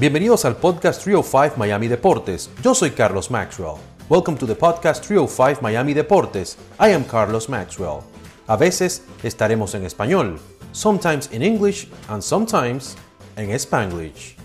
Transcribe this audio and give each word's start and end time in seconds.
Bienvenidos 0.00 0.44
al 0.44 0.56
podcast 0.56 1.02
305 1.02 1.56
Miami 1.56 1.88
Deportes. 1.88 2.48
Yo 2.62 2.72
soy 2.72 2.92
Carlos 2.92 3.32
Maxwell. 3.32 3.78
Welcome 4.08 4.38
to 4.38 4.46
the 4.46 4.54
podcast 4.54 5.04
305 5.04 5.60
Miami 5.60 5.92
Deportes. 5.92 6.56
I 6.78 6.92
am 6.92 7.02
Carlos 7.02 7.48
Maxwell. 7.48 8.02
A 8.46 8.56
veces 8.56 9.04
estaremos 9.24 9.74
en 9.74 9.84
español, 9.84 10.38
sometimes 10.70 11.28
in 11.32 11.42
English 11.42 11.88
and 12.06 12.22
sometimes 12.22 12.96
en 13.34 13.50
Spanglish. 13.50 14.36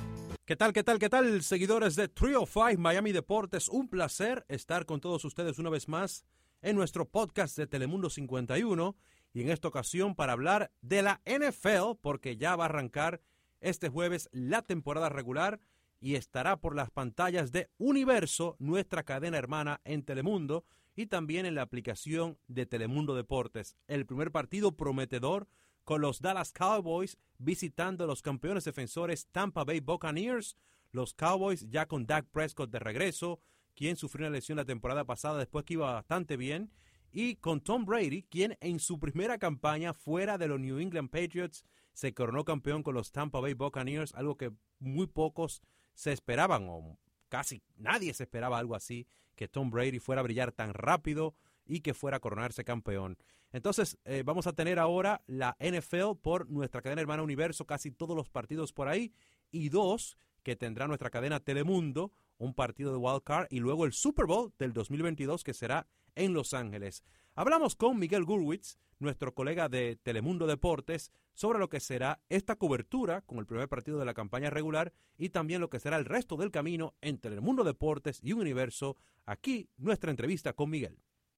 ¿Qué 0.43 0.55
tal, 0.55 0.73
qué 0.73 0.83
tal, 0.83 0.97
qué 0.97 1.07
tal, 1.07 1.43
seguidores 1.43 1.95
de 1.95 2.07
305 2.07 2.81
Miami 2.81 3.11
Deportes? 3.11 3.69
Un 3.69 3.87
placer 3.87 4.47
estar 4.49 4.87
con 4.87 5.01
todos 5.01 5.23
ustedes 5.23 5.59
una 5.59 5.69
vez 5.69 5.87
más 5.87 6.25
en 6.63 6.75
nuestro 6.75 7.07
podcast 7.07 7.55
de 7.57 7.67
Telemundo 7.67 8.09
51 8.09 8.95
y 9.33 9.41
en 9.41 9.51
esta 9.51 9.67
ocasión 9.67 10.15
para 10.15 10.33
hablar 10.33 10.71
de 10.81 11.03
la 11.03 11.21
NFL 11.27 11.99
porque 12.01 12.37
ya 12.37 12.55
va 12.55 12.63
a 12.63 12.69
arrancar 12.69 13.21
este 13.63 13.89
jueves 13.89 14.29
la 14.31 14.61
temporada 14.61 15.09
regular 15.09 15.59
y 15.99 16.15
estará 16.15 16.57
por 16.57 16.75
las 16.75 16.91
pantallas 16.91 17.51
de 17.51 17.69
Universo, 17.77 18.57
nuestra 18.59 19.03
cadena 19.03 19.37
hermana 19.37 19.81
en 19.85 20.03
Telemundo, 20.03 20.65
y 20.95 21.07
también 21.07 21.45
en 21.45 21.55
la 21.55 21.63
aplicación 21.63 22.37
de 22.47 22.65
Telemundo 22.65 23.15
Deportes. 23.15 23.77
El 23.87 24.05
primer 24.05 24.31
partido 24.31 24.75
prometedor 24.75 25.47
con 25.83 26.01
los 26.01 26.21
Dallas 26.21 26.51
Cowboys 26.51 27.17
visitando 27.37 28.03
a 28.03 28.07
los 28.07 28.21
campeones 28.21 28.65
defensores 28.65 29.27
Tampa 29.31 29.63
Bay 29.63 29.79
Buccaneers. 29.79 30.55
Los 30.91 31.13
Cowboys 31.13 31.67
ya 31.69 31.87
con 31.87 32.05
Dak 32.05 32.27
Prescott 32.27 32.69
de 32.69 32.79
regreso, 32.79 33.39
quien 33.75 33.95
sufrió 33.95 34.27
una 34.27 34.35
lesión 34.35 34.57
la 34.57 34.65
temporada 34.65 35.05
pasada 35.05 35.39
después 35.39 35.65
que 35.65 35.73
iba 35.73 35.91
bastante 35.93 36.37
bien, 36.37 36.71
y 37.11 37.35
con 37.35 37.61
Tom 37.61 37.85
Brady, 37.85 38.23
quien 38.23 38.57
en 38.59 38.79
su 38.79 38.99
primera 38.99 39.37
campaña 39.37 39.93
fuera 39.93 40.37
de 40.37 40.47
los 40.47 40.59
New 40.59 40.79
England 40.79 41.09
Patriots 41.09 41.63
se 41.93 42.13
coronó 42.13 42.43
campeón 42.45 42.83
con 42.83 42.95
los 42.95 43.11
Tampa 43.11 43.39
Bay 43.39 43.53
Buccaneers, 43.53 44.13
algo 44.15 44.37
que 44.37 44.51
muy 44.79 45.07
pocos 45.07 45.61
se 45.93 46.11
esperaban, 46.11 46.67
o 46.69 46.97
casi 47.29 47.63
nadie 47.75 48.13
se 48.13 48.23
esperaba 48.23 48.57
algo 48.57 48.75
así, 48.75 49.07
que 49.35 49.47
Tom 49.47 49.69
Brady 49.69 49.99
fuera 49.99 50.19
a 50.19 50.23
brillar 50.23 50.51
tan 50.51 50.73
rápido 50.73 51.35
y 51.65 51.81
que 51.81 51.93
fuera 51.93 52.17
a 52.17 52.19
coronarse 52.19 52.63
campeón. 52.63 53.17
Entonces, 53.51 53.97
eh, 54.05 54.23
vamos 54.25 54.47
a 54.47 54.53
tener 54.53 54.79
ahora 54.79 55.23
la 55.27 55.55
NFL 55.59 56.15
por 56.21 56.49
nuestra 56.49 56.81
cadena 56.81 57.01
hermana 57.01 57.23
Universo, 57.23 57.65
casi 57.65 57.91
todos 57.91 58.15
los 58.15 58.29
partidos 58.29 58.73
por 58.73 58.87
ahí, 58.87 59.13
y 59.51 59.69
dos 59.69 60.17
que 60.41 60.55
tendrá 60.55 60.87
nuestra 60.87 61.09
cadena 61.09 61.39
Telemundo, 61.39 62.11
un 62.37 62.53
partido 62.53 62.91
de 62.91 62.97
Wild 62.97 63.23
Card, 63.23 63.47
y 63.49 63.59
luego 63.59 63.85
el 63.85 63.93
Super 63.93 64.25
Bowl 64.25 64.51
del 64.57 64.73
2022 64.73 65.43
que 65.43 65.53
será 65.53 65.87
en 66.15 66.33
Los 66.33 66.53
Ángeles. 66.53 67.03
Hablamos 67.35 67.75
con 67.75 67.97
Miguel 67.97 68.25
Gurwitz, 68.25 68.77
nuestro 68.99 69.33
colega 69.33 69.67
de 69.67 69.95
Telemundo 69.95 70.45
Deportes, 70.45 71.11
sobre 71.33 71.57
lo 71.57 71.67
que 71.67 71.79
será 71.79 72.19
esta 72.29 72.57
cobertura 72.57 73.21
con 73.21 73.39
el 73.39 73.47
primer 73.47 73.67
partido 73.67 73.97
de 73.97 74.05
la 74.05 74.13
campaña 74.13 74.51
regular 74.51 74.91
y 75.17 75.29
también 75.29 75.59
lo 75.59 75.67
que 75.67 75.79
será 75.79 75.97
el 75.97 76.05
resto 76.05 76.37
del 76.37 76.51
camino 76.51 76.93
entre 77.01 77.33
el 77.33 77.41
mundo 77.41 77.63
deportes 77.63 78.19
y 78.23 78.33
un 78.33 78.41
universo. 78.41 78.97
Aquí 79.25 79.67
nuestra 79.79 80.11
entrevista 80.11 80.53
con 80.53 80.69
Miguel. 80.69 80.95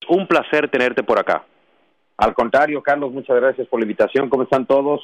Un 0.09 0.27
placer 0.27 0.69
tenerte 0.69 1.01
por 1.01 1.17
acá. 1.17 1.45
Al 2.17 2.33
contrario, 2.33 2.83
Carlos, 2.83 3.13
muchas 3.13 3.37
gracias 3.37 3.65
por 3.69 3.79
la 3.79 3.85
invitación. 3.85 4.29
¿Cómo 4.29 4.43
están 4.43 4.65
todos? 4.65 5.01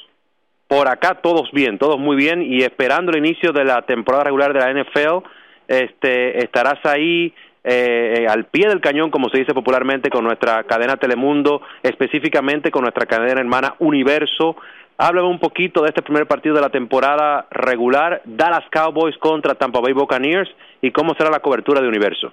Por 0.68 0.88
acá 0.88 1.22
todos 1.22 1.50
bien, 1.52 1.78
todos 1.78 1.98
muy 1.98 2.16
bien 2.16 2.42
y 2.42 2.64
esperando 2.64 3.12
el 3.12 3.24
inicio 3.24 3.52
de 3.52 3.64
la 3.64 3.80
temporada 3.86 4.24
regular 4.24 4.52
de 4.52 4.60
la 4.60 4.82
NFL. 4.82 5.26
Este, 5.68 6.44
estarás 6.44 6.84
ahí 6.84 7.32
eh, 7.64 8.26
al 8.28 8.46
pie 8.46 8.68
del 8.68 8.80
cañón, 8.80 9.10
como 9.10 9.28
se 9.28 9.38
dice 9.38 9.54
popularmente, 9.54 10.10
con 10.10 10.24
nuestra 10.24 10.64
cadena 10.64 10.96
Telemundo, 10.96 11.62
específicamente 11.82 12.70
con 12.70 12.82
nuestra 12.82 13.06
cadena 13.06 13.40
hermana 13.40 13.74
Universo. 13.78 14.56
Háblame 14.98 15.28
un 15.28 15.38
poquito 15.38 15.82
de 15.82 15.88
este 15.88 16.02
primer 16.02 16.26
partido 16.26 16.54
de 16.54 16.60
la 16.60 16.70
temporada 16.70 17.46
regular, 17.50 18.22
Dallas 18.24 18.64
Cowboys 18.70 19.16
contra 19.18 19.54
Tampa 19.54 19.80
Bay 19.80 19.92
Buccaneers, 19.92 20.50
y 20.80 20.90
cómo 20.90 21.14
será 21.14 21.30
la 21.30 21.40
cobertura 21.40 21.80
de 21.80 21.88
Universo. 21.88 22.32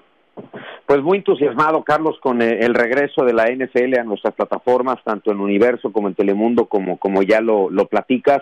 Pues 0.85 1.01
muy 1.01 1.19
entusiasmado, 1.19 1.84
Carlos, 1.84 2.17
con 2.22 2.41
eh, 2.41 2.59
el 2.61 2.73
regreso 2.73 3.23
de 3.23 3.34
la 3.34 3.46
NFL 3.46 4.00
a 4.00 4.03
nuestras 4.03 4.34
plataformas, 4.34 4.97
tanto 5.03 5.31
en 5.31 5.40
Universo 5.40 5.91
como 5.91 6.07
en 6.07 6.16
Telemundo, 6.16 6.66
como, 6.66 6.97
como 6.97 7.22
ya 7.22 7.41
lo, 7.41 7.69
lo 7.69 7.85
platicas. 7.85 8.41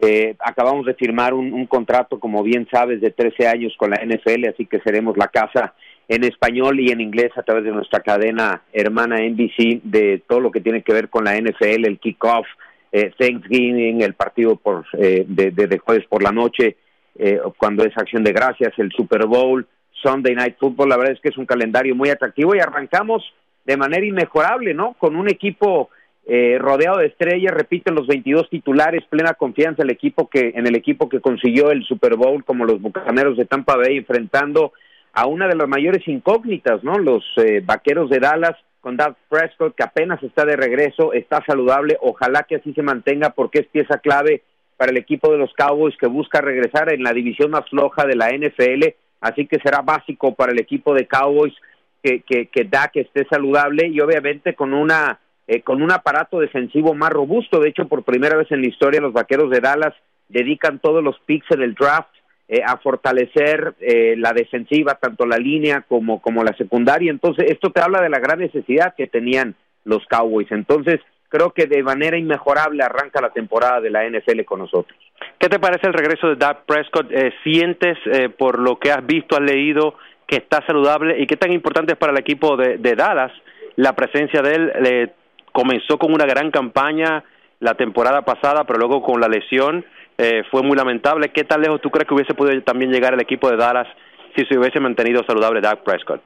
Eh, 0.00 0.34
acabamos 0.40 0.86
de 0.86 0.94
firmar 0.94 1.34
un, 1.34 1.52
un, 1.52 1.66
contrato, 1.66 2.18
como 2.18 2.42
bien 2.42 2.66
sabes, 2.70 3.00
de 3.00 3.10
13 3.10 3.48
años 3.48 3.74
con 3.76 3.90
la 3.90 4.00
NFL, 4.04 4.48
así 4.48 4.66
que 4.66 4.80
seremos 4.80 5.16
la 5.16 5.28
casa 5.28 5.74
en 6.08 6.24
español 6.24 6.80
y 6.80 6.90
en 6.90 7.00
inglés 7.00 7.32
a 7.36 7.42
través 7.42 7.64
de 7.64 7.72
nuestra 7.72 8.00
cadena 8.00 8.62
hermana 8.72 9.16
NBC 9.16 9.82
de 9.82 10.22
todo 10.26 10.40
lo 10.40 10.50
que 10.50 10.60
tiene 10.60 10.82
que 10.82 10.92
ver 10.92 11.08
con 11.08 11.24
la 11.24 11.36
NFL, 11.36 11.86
el 11.86 11.98
kickoff, 11.98 12.46
eh, 12.92 13.12
Thanksgiving, 13.18 14.02
el 14.02 14.14
partido 14.14 14.56
por, 14.56 14.84
eh, 14.98 15.24
de, 15.26 15.50
de, 15.50 15.78
jueves 15.78 16.06
por 16.06 16.22
la 16.22 16.30
noche, 16.30 16.76
eh, 17.16 17.40
cuando 17.56 17.84
es 17.84 17.96
acción 17.96 18.22
de 18.22 18.32
gracias, 18.32 18.72
el 18.78 18.92
Super 18.92 19.26
Bowl, 19.26 19.66
Sunday 20.02 20.34
Night 20.34 20.56
Football, 20.58 20.90
la 20.90 20.96
verdad 20.96 21.14
es 21.14 21.20
que 21.20 21.30
es 21.30 21.38
un 21.38 21.46
calendario 21.46 21.94
muy 21.94 22.10
atractivo 22.10 22.54
y 22.54 22.60
arrancamos 22.60 23.22
de 23.64 23.76
manera 23.76 24.04
inmejorable, 24.04 24.74
¿no? 24.74 24.94
Con 24.98 25.16
un 25.16 25.28
equipo 25.28 25.88
eh, 26.26 26.58
rodeado 26.58 26.98
de 26.98 27.06
estrellas, 27.06 27.52
repiten 27.52 27.94
los 27.94 28.06
22 28.06 28.48
titulares, 28.48 29.04
plena 29.08 29.34
confianza 29.34 29.82
el 29.82 29.90
equipo 29.90 30.28
que, 30.28 30.52
en 30.54 30.66
el 30.66 30.74
equipo 30.74 31.08
que 31.08 31.20
consiguió 31.20 31.70
el 31.70 31.84
Super 31.84 32.16
Bowl, 32.16 32.44
como 32.44 32.64
los 32.64 32.80
Bucaneros 32.80 33.36
de 33.36 33.44
Tampa 33.44 33.76
Bay, 33.76 33.98
enfrentando 33.98 34.72
a 35.14 35.26
una 35.26 35.46
de 35.46 35.54
las 35.54 35.68
mayores 35.68 36.06
incógnitas, 36.08 36.82
¿no? 36.82 36.98
Los 36.98 37.24
eh, 37.36 37.62
vaqueros 37.64 38.10
de 38.10 38.18
Dallas 38.18 38.56
con 38.80 38.96
Doug 38.96 39.14
Prescott, 39.28 39.74
que 39.74 39.84
apenas 39.84 40.22
está 40.22 40.44
de 40.44 40.56
regreso, 40.56 41.12
está 41.12 41.42
saludable, 41.46 41.96
ojalá 42.02 42.42
que 42.42 42.56
así 42.56 42.74
se 42.74 42.82
mantenga 42.82 43.30
porque 43.30 43.60
es 43.60 43.66
pieza 43.68 43.98
clave 43.98 44.42
para 44.76 44.90
el 44.90 44.98
equipo 44.98 45.30
de 45.30 45.38
los 45.38 45.54
Cowboys 45.54 45.96
que 45.96 46.08
busca 46.08 46.40
regresar 46.40 46.92
en 46.92 47.02
la 47.02 47.12
división 47.12 47.52
más 47.52 47.66
floja 47.70 48.04
de 48.04 48.16
la 48.16 48.30
NFL, 48.30 48.88
así 49.20 49.46
que 49.46 49.60
será 49.60 49.80
básico 49.80 50.34
para 50.34 50.52
el 50.52 50.60
equipo 50.60 50.92
de 50.92 51.06
Cowboys 51.06 51.54
que, 52.02 52.20
que, 52.20 52.46
que 52.48 52.64
Dak 52.64 52.96
esté 52.96 53.24
saludable 53.30 53.86
y 53.86 54.00
obviamente 54.00 54.54
con 54.54 54.74
una 54.74 55.20
eh, 55.46 55.60
con 55.60 55.82
un 55.82 55.92
aparato 55.92 56.40
defensivo 56.40 56.94
más 56.94 57.10
robusto, 57.10 57.60
de 57.60 57.68
hecho 57.68 57.86
por 57.86 58.02
primera 58.02 58.36
vez 58.36 58.50
en 58.50 58.62
la 58.62 58.68
historia 58.68 59.00
los 59.00 59.12
vaqueros 59.12 59.50
de 59.50 59.60
Dallas 59.60 59.94
dedican 60.28 60.78
todos 60.78 61.04
los 61.04 61.18
picks 61.20 61.50
en 61.50 61.62
el 61.62 61.74
draft 61.74 62.08
eh, 62.46 62.60
a 62.62 62.76
fortalecer 62.76 63.74
eh, 63.80 64.16
la 64.18 64.34
defensiva, 64.34 64.98
tanto 65.00 65.24
la 65.24 65.38
línea 65.38 65.82
como, 65.88 66.20
como 66.20 66.44
la 66.44 66.54
secundaria. 66.56 67.10
Entonces, 67.10 67.50
esto 67.50 67.70
te 67.70 67.80
habla 67.80 68.02
de 68.02 68.10
la 68.10 68.18
gran 68.18 68.38
necesidad 68.38 68.94
que 68.94 69.06
tenían 69.06 69.54
los 69.84 70.04
Cowboys. 70.10 70.52
Entonces, 70.52 71.00
creo 71.30 71.52
que 71.52 71.66
de 71.66 71.82
manera 71.82 72.18
inmejorable 72.18 72.84
arranca 72.84 73.22
la 73.22 73.30
temporada 73.30 73.80
de 73.80 73.88
la 73.88 74.06
NFL 74.06 74.42
con 74.44 74.58
nosotros. 74.58 74.98
¿Qué 75.38 75.48
te 75.48 75.58
parece 75.58 75.86
el 75.86 75.94
regreso 75.94 76.28
de 76.28 76.36
Dak 76.36 76.66
Prescott? 76.66 77.10
Eh, 77.10 77.32
¿Sientes, 77.42 77.96
por 78.36 78.58
lo 78.58 78.78
que 78.78 78.92
has 78.92 79.06
visto, 79.06 79.36
has 79.36 79.42
leído, 79.42 79.94
que 80.26 80.36
está 80.36 80.64
saludable? 80.66 81.18
¿Y 81.18 81.26
qué 81.26 81.36
tan 81.36 81.50
importante 81.50 81.92
es 81.92 81.98
para 81.98 82.12
el 82.12 82.18
equipo 82.18 82.58
de, 82.58 82.76
de 82.76 82.94
Dallas 82.94 83.32
la 83.76 83.94
presencia 83.94 84.42
de 84.42 84.54
él? 84.54 85.12
comenzó 85.50 85.98
con 85.98 86.12
una 86.12 86.26
gran 86.26 86.50
campaña 86.50 87.24
la 87.60 87.74
temporada 87.74 88.22
pasada, 88.22 88.64
pero 88.64 88.80
luego 88.80 89.02
con 89.02 89.20
la 89.20 89.28
lesión 89.28 89.84
eh, 90.18 90.42
fue 90.50 90.62
muy 90.62 90.76
lamentable. 90.76 91.30
¿Qué 91.30 91.44
tan 91.44 91.60
lejos 91.60 91.80
tú 91.80 91.90
crees 91.90 92.06
que 92.06 92.14
hubiese 92.14 92.34
podido 92.34 92.60
también 92.62 92.92
llegar 92.92 93.14
el 93.14 93.20
equipo 93.20 93.50
de 93.50 93.56
Dallas 93.56 93.88
si 94.36 94.44
se 94.46 94.58
hubiese 94.58 94.80
mantenido 94.80 95.22
saludable 95.26 95.60
Dak 95.60 95.82
Prescott? 95.82 96.22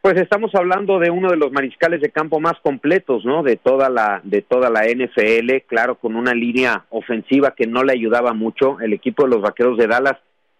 Pues 0.00 0.16
estamos 0.16 0.52
hablando 0.54 0.98
de 0.98 1.10
uno 1.10 1.30
de 1.30 1.36
los 1.36 1.52
mariscales 1.52 2.00
de 2.00 2.10
campo 2.10 2.40
más 2.40 2.54
completos, 2.62 3.24
¿no? 3.24 3.44
De 3.44 3.56
toda 3.56 3.88
la 3.88 4.20
de 4.24 4.42
toda 4.42 4.68
la 4.68 4.82
NFL, 4.84 5.64
claro, 5.68 5.94
con 5.94 6.16
una 6.16 6.34
línea 6.34 6.86
ofensiva 6.90 7.54
que 7.56 7.68
no 7.68 7.84
le 7.84 7.92
ayudaba 7.92 8.32
mucho. 8.32 8.80
El 8.80 8.94
equipo 8.94 9.22
de 9.22 9.30
los 9.30 9.42
Vaqueros 9.42 9.78
de 9.78 9.86
Dallas, 9.86 10.16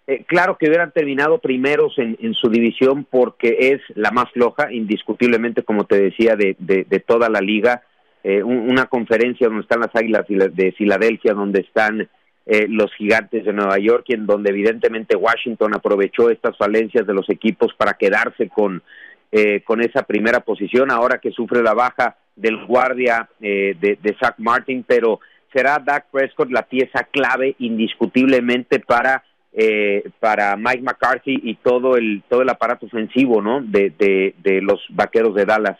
eh, 0.06 0.22
claro 0.28 0.56
que 0.58 0.68
hubieran 0.68 0.92
terminado 0.92 1.38
primeros 1.38 1.98
en, 1.98 2.16
en, 2.20 2.34
su 2.34 2.50
división 2.50 3.04
porque 3.10 3.56
es 3.72 3.80
la 3.96 4.12
más 4.12 4.30
floja, 4.30 4.72
indiscutiblemente, 4.72 5.64
como 5.64 5.86
te 5.86 6.00
decía, 6.00 6.36
de, 6.36 6.54
de, 6.60 6.84
de 6.88 7.00
toda 7.00 7.28
la 7.28 7.40
liga. 7.40 7.82
Eh, 8.22 8.44
una 8.44 8.86
conferencia 8.86 9.48
donde 9.48 9.62
están 9.62 9.80
las 9.80 9.96
Águilas 9.96 10.24
de 10.28 10.70
Filadelfia, 10.78 11.34
donde 11.34 11.62
están 11.62 12.08
eh, 12.44 12.66
los 12.68 12.92
gigantes 12.94 13.44
de 13.44 13.52
Nueva 13.52 13.78
York 13.78 14.06
en 14.08 14.26
donde 14.26 14.50
evidentemente 14.50 15.16
Washington 15.16 15.74
aprovechó 15.74 16.28
estas 16.28 16.56
falencias 16.56 17.06
de 17.06 17.14
los 17.14 17.28
equipos 17.30 17.72
para 17.74 17.94
quedarse 17.94 18.48
con, 18.48 18.82
eh, 19.30 19.62
con 19.62 19.80
esa 19.80 20.02
primera 20.02 20.40
posición 20.40 20.90
ahora 20.90 21.18
que 21.18 21.30
sufre 21.30 21.62
la 21.62 21.74
baja 21.74 22.16
del 22.34 22.64
guardia 22.66 23.28
eh, 23.40 23.76
de, 23.80 24.16
Zach 24.20 24.34
Martin, 24.38 24.84
pero 24.86 25.20
será 25.52 25.78
Dak 25.78 26.06
Prescott 26.10 26.50
la 26.50 26.62
pieza 26.62 27.04
clave 27.10 27.54
indiscutiblemente 27.58 28.80
para 28.80 29.22
eh, 29.54 30.08
para 30.18 30.56
Mike 30.56 30.80
McCarthy 30.80 31.40
y 31.44 31.56
todo 31.56 31.96
el 31.96 32.22
todo 32.28 32.40
el 32.40 32.48
aparato 32.48 32.86
ofensivo 32.86 33.42
no 33.42 33.60
de, 33.60 33.90
de 33.98 34.62
los 34.62 34.80
vaqueros 34.88 35.34
de 35.34 35.44
Dallas. 35.44 35.78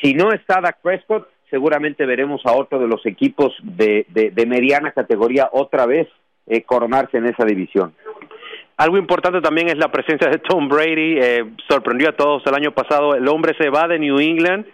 Si 0.00 0.14
no 0.14 0.32
está 0.32 0.60
Dak 0.60 0.80
Prescott 0.80 1.28
seguramente 1.52 2.06
veremos 2.06 2.40
a 2.46 2.52
otro 2.52 2.80
de 2.80 2.88
los 2.88 3.04
equipos 3.06 3.52
de, 3.62 4.06
de, 4.08 4.46
mediana 4.46 4.90
categoría 4.90 5.50
otra 5.52 5.86
vez 5.86 6.08
eh, 6.46 6.62
coronarse 6.62 7.18
en 7.18 7.26
esa 7.26 7.44
división. 7.44 7.92
Algo 8.78 8.96
importante 8.96 9.40
también 9.42 9.68
es 9.68 9.76
la 9.76 9.92
presencia 9.92 10.28
de 10.28 10.38
Tom 10.38 10.68
Brady. 10.68 11.18
Eh, 11.20 11.44
sorprendió 11.68 12.08
a 12.08 12.16
todos 12.16 12.42
el 12.46 12.54
año 12.54 12.72
pasado. 12.72 13.14
El 13.14 13.28
hombre 13.28 13.54
se 13.58 13.68
va 13.68 13.86
de 13.86 13.98
New 13.98 14.18
England 14.18 14.64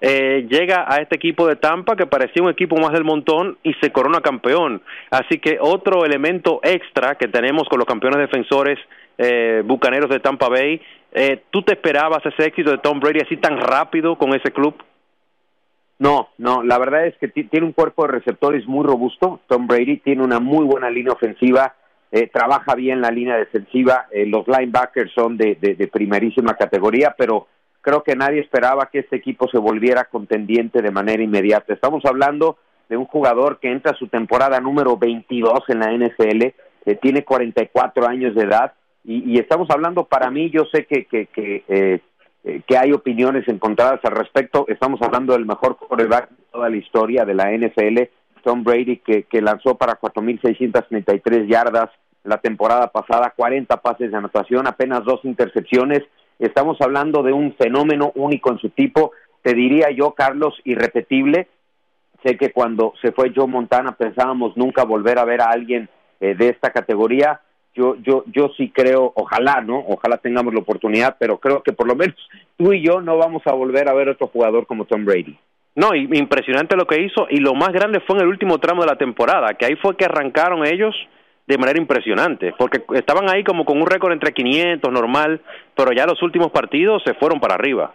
eh, 0.00 0.46
llega 0.50 0.84
a 0.86 0.98
este 0.98 1.16
equipo 1.16 1.46
de 1.46 1.56
Tampa 1.56 1.96
que 1.96 2.06
parecía 2.06 2.42
un 2.42 2.50
equipo 2.50 2.76
más 2.76 2.92
del 2.92 3.04
montón 3.04 3.56
y 3.62 3.72
se 3.74 3.90
corona 3.92 4.20
campeón. 4.20 4.82
Así 5.10 5.38
que 5.38 5.58
otro 5.60 6.04
elemento 6.04 6.60
extra 6.62 7.14
que 7.14 7.28
tenemos 7.28 7.68
con 7.68 7.78
los 7.78 7.86
campeones 7.86 8.20
defensores 8.20 8.78
eh, 9.16 9.62
bucaneros 9.64 10.10
de 10.10 10.20
Tampa 10.20 10.48
Bay. 10.48 10.82
Eh, 11.12 11.42
¿Tú 11.50 11.62
te 11.62 11.72
esperabas 11.72 12.24
ese 12.26 12.46
éxito 12.46 12.70
de 12.70 12.78
Tom 12.78 13.00
Brady 13.00 13.20
así 13.20 13.38
tan 13.38 13.58
rápido 13.58 14.16
con 14.16 14.34
ese 14.34 14.50
club? 14.52 14.74
No, 15.98 16.28
no, 16.36 16.62
la 16.62 16.78
verdad 16.78 17.06
es 17.06 17.16
que 17.16 17.28
tiene 17.28 17.66
un 17.66 17.72
cuerpo 17.72 18.02
de 18.02 18.12
receptores 18.12 18.66
muy 18.66 18.84
robusto. 18.84 19.40
Tom 19.46 19.66
Brady 19.66 19.98
tiene 19.98 20.22
una 20.22 20.40
muy 20.40 20.64
buena 20.66 20.90
línea 20.90 21.14
ofensiva, 21.14 21.74
eh, 22.12 22.28
trabaja 22.28 22.74
bien 22.74 23.00
la 23.00 23.10
línea 23.10 23.36
defensiva. 23.36 24.06
Eh, 24.10 24.26
los 24.26 24.46
linebackers 24.46 25.12
son 25.14 25.38
de, 25.38 25.54
de, 25.54 25.88
primerísima 25.88 26.54
categoría, 26.54 27.14
pero 27.16 27.46
creo 27.80 28.02
que 28.02 28.14
nadie 28.14 28.40
esperaba 28.40 28.90
que 28.92 29.00
este 29.00 29.16
equipo 29.16 29.48
se 29.48 29.58
volviera 29.58 30.04
contendiente 30.04 30.82
de 30.82 30.90
manera 30.90 31.22
inmediata. 31.22 31.72
Estamos 31.72 32.04
hablando 32.04 32.58
de 32.90 32.96
un 32.98 33.06
jugador 33.06 33.58
que 33.58 33.72
entra 33.72 33.92
a 33.92 33.98
su 33.98 34.08
temporada 34.08 34.60
número 34.60 34.98
22 34.98 35.60
en 35.68 35.80
la 35.80 35.92
NFL, 35.92 36.42
eh, 36.84 36.94
tiene 37.00 37.24
44 37.24 38.06
años 38.06 38.34
de 38.34 38.42
edad 38.42 38.74
y, 39.02 39.38
estamos 39.38 39.70
hablando 39.70 40.04
para 40.04 40.30
mí, 40.30 40.50
yo 40.50 40.64
sé 40.64 40.84
que, 40.84 41.04
que, 41.04 41.26
que 41.26 42.00
eh, 42.48 42.62
que 42.64 42.78
hay 42.78 42.92
opiniones 42.92 43.46
encontradas 43.48 43.98
al 44.04 44.12
respecto. 44.12 44.66
Estamos 44.68 45.02
hablando 45.02 45.32
del 45.32 45.46
mejor 45.46 45.76
quarterback 45.78 46.30
de 46.30 46.44
toda 46.52 46.70
la 46.70 46.76
historia 46.76 47.24
de 47.24 47.34
la 47.34 47.50
NFL, 47.50 48.02
Tom 48.44 48.62
Brady, 48.62 48.98
que, 48.98 49.24
que 49.24 49.42
lanzó 49.42 49.74
para 49.74 49.98
4.633 49.98 51.48
yardas 51.48 51.90
la 52.22 52.38
temporada 52.38 52.86
pasada, 52.92 53.32
40 53.34 53.76
pases 53.78 54.12
de 54.12 54.16
anotación, 54.16 54.68
apenas 54.68 55.04
dos 55.04 55.24
intercepciones. 55.24 56.04
Estamos 56.38 56.80
hablando 56.80 57.24
de 57.24 57.32
un 57.32 57.52
fenómeno 57.56 58.12
único 58.14 58.52
en 58.52 58.58
su 58.58 58.70
tipo. 58.70 59.10
Te 59.42 59.52
diría 59.52 59.90
yo, 59.90 60.12
Carlos, 60.12 60.54
irrepetible. 60.62 61.48
Sé 62.24 62.36
que 62.36 62.52
cuando 62.52 62.92
se 63.02 63.10
fue 63.10 63.32
Joe 63.34 63.48
Montana 63.48 63.96
pensábamos 63.96 64.56
nunca 64.56 64.84
volver 64.84 65.18
a 65.18 65.24
ver 65.24 65.40
a 65.40 65.50
alguien 65.50 65.88
eh, 66.20 66.36
de 66.36 66.50
esta 66.50 66.70
categoría 66.70 67.40
yo, 67.76 67.96
yo, 68.02 68.24
yo 68.34 68.50
sí 68.56 68.70
creo, 68.74 69.12
ojalá, 69.14 69.60
¿no? 69.60 69.78
Ojalá 69.86 70.16
tengamos 70.16 70.54
la 70.54 70.60
oportunidad, 70.60 71.16
pero 71.18 71.38
creo 71.38 71.62
que 71.62 71.72
por 71.72 71.86
lo 71.86 71.94
menos 71.94 72.16
tú 72.56 72.72
y 72.72 72.82
yo 72.82 73.00
no 73.00 73.18
vamos 73.18 73.42
a 73.46 73.52
volver 73.52 73.88
a 73.88 73.94
ver 73.94 74.08
otro 74.08 74.28
jugador 74.28 74.66
como 74.66 74.86
Tom 74.86 75.04
Brady. 75.04 75.36
No, 75.74 75.94
impresionante 75.94 76.74
lo 76.74 76.86
que 76.86 77.02
hizo 77.02 77.26
y 77.28 77.36
lo 77.36 77.54
más 77.54 77.68
grande 77.68 78.00
fue 78.00 78.16
en 78.16 78.22
el 78.22 78.28
último 78.28 78.58
tramo 78.58 78.82
de 78.82 78.88
la 78.88 78.96
temporada, 78.96 79.54
que 79.54 79.66
ahí 79.66 79.76
fue 79.76 79.96
que 79.96 80.06
arrancaron 80.06 80.66
ellos 80.66 80.94
de 81.46 81.58
manera 81.58 81.78
impresionante, 81.78 82.54
porque 82.58 82.82
estaban 82.94 83.28
ahí 83.28 83.44
como 83.44 83.64
con 83.66 83.80
un 83.80 83.86
récord 83.86 84.12
entre 84.12 84.32
500 84.32 84.90
normal, 84.90 85.42
pero 85.76 85.92
ya 85.92 86.06
los 86.06 86.20
últimos 86.22 86.50
partidos 86.50 87.02
se 87.04 87.14
fueron 87.14 87.38
para 87.38 87.54
arriba. 87.54 87.94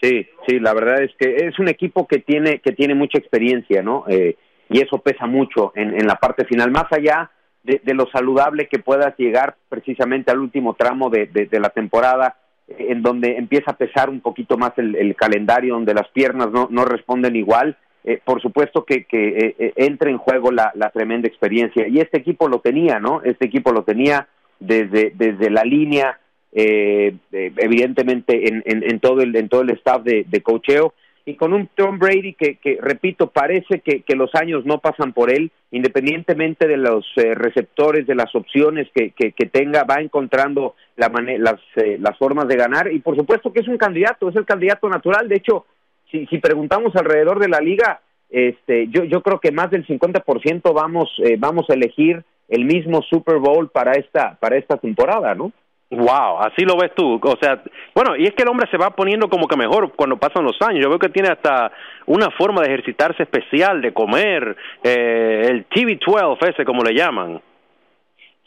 Sí, 0.00 0.26
sí, 0.46 0.58
la 0.58 0.72
verdad 0.74 1.02
es 1.02 1.12
que 1.18 1.46
es 1.46 1.58
un 1.58 1.68
equipo 1.68 2.06
que 2.06 2.18
tiene 2.20 2.60
que 2.60 2.72
tiene 2.72 2.94
mucha 2.94 3.18
experiencia, 3.18 3.82
¿no? 3.82 4.04
Eh, 4.08 4.36
y 4.68 4.80
eso 4.80 4.98
pesa 4.98 5.26
mucho 5.26 5.72
en, 5.74 6.00
en 6.00 6.06
la 6.06 6.16
parte 6.16 6.44
final, 6.44 6.70
más 6.70 6.90
allá 6.90 7.30
de, 7.66 7.94
lo 7.94 8.06
saludable 8.10 8.68
que 8.68 8.78
puedas 8.78 9.16
llegar 9.18 9.56
precisamente 9.68 10.30
al 10.30 10.38
último 10.38 10.74
tramo 10.74 11.10
de, 11.10 11.48
la 11.52 11.70
temporada, 11.70 12.36
eh, 12.68 12.86
en 12.90 13.02
donde 13.02 13.36
empieza 13.36 13.72
a 13.72 13.76
pesar 13.76 14.08
un 14.08 14.20
poquito 14.20 14.56
más 14.56 14.72
el, 14.76 15.14
calendario, 15.16 15.74
donde 15.74 15.94
las 15.94 16.08
piernas 16.08 16.50
no, 16.50 16.68
no 16.70 16.84
responden 16.84 17.36
igual. 17.36 17.76
Eh, 18.04 18.20
por 18.24 18.40
supuesto 18.40 18.84
que, 18.84 19.04
que 19.04 19.54
eh, 19.58 19.72
entre 19.76 20.10
en 20.12 20.18
juego 20.18 20.52
la, 20.52 20.72
tremenda 20.94 21.26
experiencia. 21.26 21.88
Y 21.88 21.98
este 21.98 22.18
equipo 22.18 22.48
lo 22.48 22.60
tenía, 22.60 23.00
¿no? 23.00 23.20
Este 23.22 23.46
equipo 23.46 23.72
lo 23.72 23.82
tenía 23.82 24.28
desde, 24.60 25.12
desde 25.14 25.50
la 25.50 25.64
línea, 25.64 26.18
evidentemente 26.52 28.48
en, 28.48 28.62
en, 28.64 29.00
todo 29.00 29.20
el, 29.20 29.36
en 29.36 29.48
todo 29.50 29.60
el 29.60 29.70
staff 29.70 30.02
de, 30.04 30.24
de 30.26 30.40
cocheo 30.40 30.94
y 31.28 31.34
con 31.34 31.52
un 31.52 31.68
Tom 31.74 31.98
Brady 31.98 32.34
que, 32.34 32.78
repito, 32.80 33.26
parece 33.26 33.80
que, 33.80 34.14
los 34.14 34.32
años 34.36 34.64
no 34.64 34.78
pasan 34.78 35.12
por 35.12 35.32
él, 35.32 35.50
independientemente 35.72 36.68
de 36.68 36.76
los 36.76 37.04
eh, 37.16 37.34
receptores, 37.34 38.06
de 38.06 38.14
las 38.14 38.32
opciones 38.34 38.88
que, 38.94 39.10
que, 39.10 39.46
tenga, 39.46 39.82
va 39.82 40.00
encontrando 40.00 40.76
la 40.96 41.10
las, 41.38 41.60
eh, 41.74 41.98
las 42.00 42.16
formas 42.16 42.46
de 42.46 42.56
ganar 42.56 42.92
y 42.92 43.00
por 43.00 43.16
supuesto 43.16 43.52
que 43.52 43.60
es 43.60 43.68
un 43.68 43.76
candidato, 43.76 44.28
es 44.28 44.36
el 44.36 44.46
candidato 44.46 44.88
natural. 44.88 45.28
De 45.28 45.36
hecho, 45.36 45.66
si, 46.12 46.26
si 46.26 46.38
preguntamos 46.38 46.94
alrededor 46.94 47.40
de 47.40 47.48
la 47.48 47.58
liga, 47.58 48.00
este, 48.30 48.86
yo, 48.88 49.02
yo 49.02 49.20
creo 49.20 49.40
que 49.40 49.50
más 49.50 49.70
del 49.72 49.84
50% 49.84 50.72
vamos, 50.72 51.10
eh, 51.24 51.36
vamos 51.36 51.68
a 51.68 51.74
elegir 51.74 52.24
el 52.48 52.64
mismo 52.64 53.02
Super 53.02 53.38
Bowl 53.38 53.68
para 53.68 53.92
esta, 53.94 54.36
para 54.38 54.56
esta 54.56 54.76
temporada, 54.76 55.34
¿no? 55.34 55.50
Wow, 55.90 56.40
así 56.40 56.64
lo 56.64 56.76
ves 56.76 56.92
tú. 56.96 57.20
O 57.22 57.36
sea, 57.40 57.62
bueno, 57.94 58.16
y 58.16 58.24
es 58.24 58.34
que 58.34 58.42
el 58.42 58.48
hombre 58.48 58.68
se 58.70 58.76
va 58.76 58.90
poniendo 58.90 59.28
como 59.28 59.46
que 59.46 59.56
mejor 59.56 59.92
cuando 59.94 60.16
pasan 60.16 60.44
los 60.44 60.60
años. 60.62 60.82
Yo 60.82 60.88
veo 60.88 60.98
que 60.98 61.10
tiene 61.10 61.28
hasta 61.28 61.70
una 62.06 62.30
forma 62.30 62.62
de 62.62 62.68
ejercitarse 62.68 63.22
especial, 63.22 63.80
de 63.80 63.92
comer, 63.92 64.56
eh, 64.82 65.42
el 65.48 65.68
TV12 65.68 66.50
ese 66.50 66.64
como 66.64 66.82
le 66.82 66.94
llaman. 66.94 67.40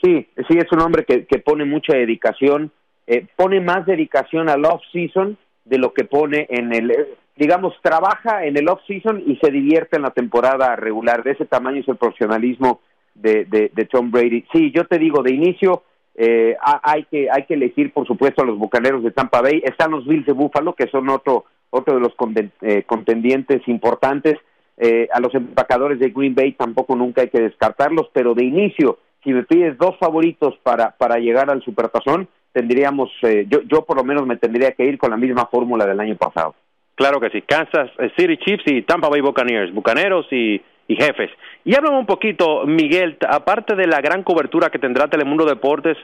Sí, 0.03 0.27
sí, 0.47 0.57
es 0.57 0.71
un 0.71 0.81
hombre 0.81 1.05
que, 1.05 1.25
que 1.25 1.39
pone 1.39 1.63
mucha 1.65 1.93
dedicación, 1.93 2.71
eh, 3.07 3.25
pone 3.35 3.61
más 3.61 3.85
dedicación 3.85 4.49
al 4.49 4.65
off-season 4.65 5.37
de 5.63 5.77
lo 5.77 5.93
que 5.93 6.05
pone 6.05 6.45
en 6.49 6.73
el, 6.73 6.93
digamos, 7.37 7.73
trabaja 7.81 8.45
en 8.45 8.57
el 8.57 8.67
off-season 8.67 9.23
y 9.25 9.37
se 9.37 9.49
divierte 9.49 9.95
en 9.95 10.03
la 10.03 10.11
temporada 10.11 10.75
regular. 10.75 11.23
De 11.23 11.31
ese 11.31 11.45
tamaño 11.45 11.81
es 11.81 11.87
el 11.87 11.97
profesionalismo 11.97 12.81
de, 13.13 13.45
de 13.45 13.85
Tom 13.85 14.11
Brady. 14.11 14.45
Sí, 14.53 14.71
yo 14.71 14.85
te 14.85 14.97
digo, 14.97 15.21
de 15.21 15.33
inicio 15.33 15.83
eh, 16.21 16.57
hay 16.59 17.05
que 17.05 17.29
hay 17.31 17.45
que 17.45 17.53
elegir, 17.53 17.93
por 17.93 18.05
supuesto, 18.05 18.41
a 18.41 18.45
los 18.45 18.57
Bucaneros 18.57 19.01
de 19.03 19.11
Tampa 19.11 19.41
Bay. 19.41 19.61
Están 19.63 19.91
los 19.91 20.05
Bills 20.05 20.25
de 20.25 20.33
Buffalo, 20.33 20.73
que 20.73 20.87
son 20.87 21.07
otro 21.07 21.45
otro 21.69 21.95
de 21.95 22.01
los 22.01 22.13
eh, 22.61 22.83
contendientes 22.85 23.65
importantes. 23.69 24.35
Eh, 24.75 25.07
a 25.13 25.21
los 25.21 25.33
empacadores 25.33 25.97
de 25.97 26.09
Green 26.09 26.35
Bay 26.35 26.51
tampoco 26.51 26.93
nunca 26.97 27.21
hay 27.21 27.29
que 27.29 27.39
descartarlos, 27.39 28.09
pero 28.11 28.33
de 28.33 28.43
inicio, 28.43 28.99
si 29.23 29.31
me 29.31 29.43
pides 29.43 29.77
dos 29.77 29.97
favoritos 29.97 30.57
para 30.61 30.91
para 30.97 31.19
llegar 31.19 31.49
al 31.49 31.63
Supertazón, 31.63 32.27
tendríamos, 32.51 33.09
yo 33.47 33.61
yo 33.61 33.85
por 33.85 33.95
lo 33.95 34.03
menos 34.03 34.27
me 34.27 34.35
tendría 34.35 34.73
que 34.73 34.83
ir 34.83 34.97
con 34.97 35.11
la 35.11 35.17
misma 35.17 35.45
fórmula 35.45 35.85
del 35.85 36.01
año 36.01 36.17
pasado. 36.17 36.53
Claro 36.95 37.21
que 37.21 37.29
sí, 37.29 37.41
Kansas 37.43 37.91
City 38.17 38.35
Chiefs 38.35 38.63
y 38.65 38.81
Tampa 38.81 39.07
Bay 39.07 39.21
Buccaneers, 39.21 39.73
Bucaneros 39.73 40.27
y 40.31 40.61
y 40.89 40.95
jefes. 40.95 41.29
Y 41.63 41.75
háblame 41.75 41.99
un 41.99 42.05
poquito, 42.07 42.65
Miguel, 42.65 43.17
aparte 43.29 43.75
de 43.75 43.85
la 43.85 44.01
gran 44.01 44.23
cobertura 44.23 44.69
que 44.69 44.79
tendrá 44.79 45.07
Telemundo 45.07 45.45
Deportes 45.45 45.95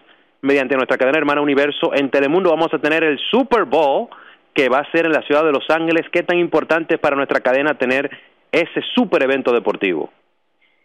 mediante 0.41 0.75
nuestra 0.75 0.97
cadena 0.97 1.17
hermana 1.17 1.41
Universo, 1.41 1.91
en 1.95 2.11
Telemundo 2.11 2.51
vamos 2.51 2.71
a 2.71 2.77
tener 2.77 3.03
el 3.03 3.17
Super 3.31 3.65
Bowl 3.65 4.07
que 4.53 4.69
va 4.69 4.79
a 4.79 4.91
ser 4.91 5.07
en 5.07 5.11
la 5.11 5.23
ciudad 5.23 5.43
de 5.43 5.51
Los 5.51 5.67
Ángeles. 5.69 6.05
¿Qué 6.11 6.21
tan 6.21 6.37
importante 6.37 6.95
es 6.95 7.01
para 7.01 7.15
nuestra 7.15 7.39
cadena 7.39 7.77
tener 7.79 8.11
ese 8.51 8.81
super 8.93 9.23
evento 9.23 9.51
deportivo? 9.51 10.11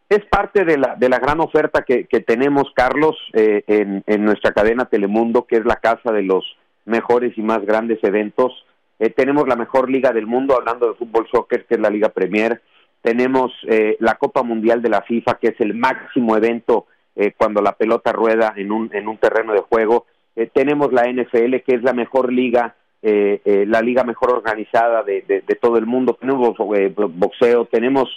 Es 0.09 0.25
parte 0.25 0.65
de 0.65 0.79
la, 0.79 0.97
de 0.97 1.09
la 1.11 1.19
gran 1.19 1.39
oferta 1.39 1.83
que, 1.83 2.07
que 2.07 2.21
tenemos, 2.21 2.73
Carlos, 2.75 3.17
eh, 3.35 3.63
en, 3.67 4.03
en, 4.07 4.25
nuestra 4.25 4.53
cadena 4.53 4.87
Telemundo, 4.87 5.47
que 5.47 5.57
es 5.57 5.65
la 5.67 5.77
casa 5.77 6.11
de 6.11 6.23
los 6.23 6.43
mejores 6.87 7.37
y 7.37 7.43
más 7.43 7.61
grandes 7.67 8.03
eventos. 8.03 8.65
Eh, 8.99 9.11
tenemos 9.11 9.47
la 9.47 9.57
mejor 9.57 9.91
liga 9.91 10.11
del 10.11 10.27
mundo, 10.27 10.57
hablando 10.57 10.89
de 10.89 10.95
fútbol 10.95 11.29
soccer, 11.31 11.67
que 11.67 11.75
es 11.75 11.81
la 11.81 11.91
Liga 11.91 12.09
Premier 12.09 12.63
tenemos 13.03 13.53
eh, 13.67 13.97
la 14.01 14.17
Copa 14.17 14.43
Mundial 14.43 14.83
de 14.83 14.91
la 14.91 15.03
FIFA, 15.03 15.39
que 15.41 15.49
es 15.49 15.61
el 15.61 15.75
máximo 15.75 16.37
evento 16.37 16.87
eh, 17.17 17.33
cuando 17.37 17.63
la 17.63 17.73
pelota 17.73 18.13
rueda 18.13 18.53
en 18.57 18.71
un, 18.73 18.91
en 18.93 19.09
un 19.09 19.17
terreno 19.17 19.53
de 19.53 19.61
juego, 19.61 20.07
eh, 20.37 20.49
tenemos 20.53 20.93
la 20.93 21.11
NFL, 21.11 21.57
que 21.67 21.75
es 21.75 21.83
la 21.83 21.93
mejor 21.93 22.33
liga, 22.33 22.77
la 23.03 23.81
liga 23.81 24.05
mejor 24.05 24.31
organizada 24.31 25.03
de, 25.03 25.23
de, 25.27 25.55
todo 25.55 25.79
el 25.79 25.87
mundo, 25.87 26.19
tenemos 26.21 26.55
boxeo, 26.59 27.65
tenemos 27.65 28.11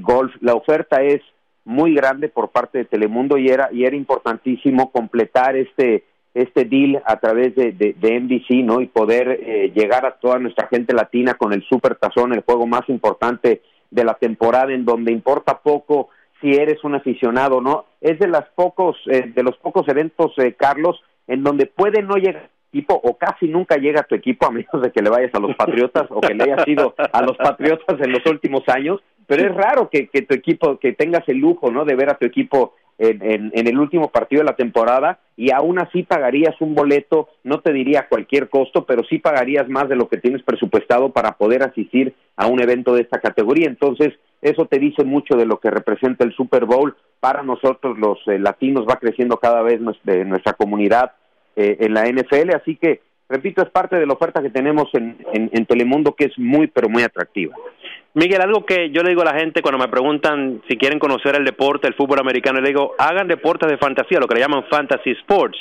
golf, 0.00 0.34
la 0.40 0.54
oferta 0.54 1.00
es 1.00 1.22
muy 1.64 1.94
grande 1.94 2.28
por 2.28 2.48
parte 2.48 2.78
de 2.78 2.84
Telemundo 2.86 3.38
y 3.38 3.46
era, 3.46 3.68
y 3.70 3.84
era 3.84 3.94
importantísimo 3.94 4.90
completar 4.90 5.54
este, 5.54 6.02
este 6.34 6.64
deal 6.64 7.00
a 7.06 7.20
través 7.20 7.54
de, 7.54 7.70
de, 7.70 7.94
de 7.96 8.20
NBC, 8.20 8.64
¿no? 8.64 8.80
Y 8.80 8.86
poder 8.86 9.38
llegar 9.72 10.04
a 10.04 10.16
toda 10.16 10.40
nuestra 10.40 10.66
gente 10.66 10.92
latina 10.92 11.34
con 11.34 11.52
el 11.52 11.62
Super 11.62 11.94
Tazón, 11.94 12.32
el 12.32 12.42
juego 12.42 12.66
más 12.66 12.88
importante 12.88 13.62
de 13.90 14.04
la 14.04 14.14
temporada 14.14 14.72
en 14.72 14.84
donde 14.84 15.12
importa 15.12 15.58
poco 15.58 16.08
si 16.40 16.52
eres 16.52 16.82
un 16.84 16.94
aficionado 16.94 17.60
no 17.60 17.86
es 18.00 18.18
de 18.18 18.28
los 18.28 18.44
pocos 18.54 18.96
eh, 19.06 19.32
de 19.34 19.42
los 19.42 19.56
pocos 19.58 19.88
eventos 19.88 20.32
eh, 20.38 20.54
Carlos 20.54 21.02
en 21.26 21.42
donde 21.42 21.66
puede 21.66 22.02
no 22.02 22.16
llegar 22.16 22.50
equipo 22.72 23.00
o 23.02 23.16
casi 23.16 23.48
nunca 23.48 23.76
llega 23.76 24.00
a 24.00 24.04
tu 24.04 24.14
equipo 24.14 24.46
a 24.46 24.50
menos 24.50 24.82
de 24.82 24.90
que 24.90 25.02
le 25.02 25.10
vayas 25.10 25.34
a 25.34 25.40
los 25.40 25.54
Patriotas 25.56 26.06
o 26.10 26.20
que 26.20 26.34
le 26.34 26.44
hayas 26.44 26.66
ido 26.68 26.94
a 27.12 27.22
los 27.22 27.36
Patriotas 27.36 28.00
en 28.00 28.12
los 28.12 28.24
últimos 28.26 28.62
años 28.68 29.00
pero 29.26 29.48
es 29.48 29.54
raro 29.54 29.88
que, 29.90 30.08
que 30.08 30.22
tu 30.22 30.34
equipo 30.34 30.78
que 30.78 30.92
tengas 30.92 31.28
el 31.28 31.38
lujo 31.38 31.70
no 31.70 31.84
de 31.84 31.94
ver 31.94 32.10
a 32.10 32.18
tu 32.18 32.26
equipo 32.26 32.74
en, 32.98 33.50
en, 33.52 33.66
el 33.66 33.78
último 33.78 34.10
partido 34.10 34.40
de 34.40 34.46
la 34.46 34.56
temporada 34.56 35.18
y 35.36 35.52
aún 35.52 35.78
así 35.78 36.02
pagarías 36.02 36.58
un 36.60 36.74
boleto, 36.74 37.28
no 37.44 37.60
te 37.60 37.72
diría 37.72 38.08
cualquier 38.08 38.48
costo, 38.48 38.86
pero 38.86 39.04
sí 39.04 39.18
pagarías 39.18 39.68
más 39.68 39.88
de 39.88 39.96
lo 39.96 40.08
que 40.08 40.16
tienes 40.16 40.42
presupuestado 40.42 41.10
para 41.12 41.32
poder 41.32 41.62
asistir 41.62 42.14
a 42.36 42.46
un 42.46 42.60
evento 42.62 42.94
de 42.94 43.02
esta 43.02 43.20
categoría. 43.20 43.68
Entonces, 43.68 44.14
eso 44.40 44.64
te 44.64 44.78
dice 44.78 45.04
mucho 45.04 45.36
de 45.36 45.44
lo 45.44 45.60
que 45.60 45.70
representa 45.70 46.24
el 46.24 46.34
Super 46.34 46.64
Bowl 46.64 46.96
para 47.20 47.42
nosotros 47.42 47.98
los 47.98 48.18
eh, 48.28 48.38
latinos, 48.38 48.86
va 48.88 48.96
creciendo 48.96 49.36
cada 49.36 49.60
vez 49.62 49.80
nuestra, 49.80 50.24
nuestra 50.24 50.54
comunidad 50.54 51.12
eh, 51.54 51.76
en 51.80 51.92
la 51.92 52.04
NFL, 52.04 52.54
así 52.54 52.76
que 52.76 53.00
repito, 53.28 53.62
es 53.62 53.70
parte 53.70 53.96
de 53.96 54.06
la 54.06 54.12
oferta 54.12 54.42
que 54.42 54.50
tenemos 54.50 54.88
en, 54.94 55.18
en, 55.32 55.66
Telemundo 55.66 56.14
que 56.14 56.26
es 56.26 56.38
muy, 56.38 56.68
pero 56.68 56.88
muy 56.88 57.02
atractiva. 57.02 57.56
Miguel, 58.16 58.40
algo 58.40 58.64
que 58.64 58.88
yo 58.88 59.02
le 59.02 59.10
digo 59.10 59.20
a 59.20 59.26
la 59.26 59.38
gente 59.38 59.60
cuando 59.60 59.76
me 59.76 59.88
preguntan 59.88 60.62
si 60.66 60.78
quieren 60.78 60.98
conocer 60.98 61.36
el 61.36 61.44
deporte, 61.44 61.86
el 61.86 61.92
fútbol 61.92 62.18
americano, 62.18 62.62
le 62.62 62.68
digo, 62.68 62.94
hagan 62.96 63.28
deportes 63.28 63.68
de 63.68 63.76
fantasía, 63.76 64.18
lo 64.18 64.26
que 64.26 64.36
le 64.36 64.40
llaman 64.40 64.64
fantasy 64.70 65.10
sports. 65.10 65.58